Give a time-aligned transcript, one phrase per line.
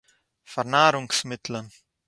[0.51, 1.65] פאַרנאַרונגס-מיטלען